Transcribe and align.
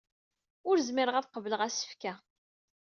Ur 0.69 0.77
zmireɣ 0.87 1.15
ad 1.17 1.27
qebleɣ 1.29 1.61
asefk-a. 1.67 2.13